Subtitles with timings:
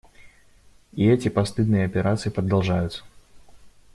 [0.93, 3.03] И эти постыдные операции продолжаются.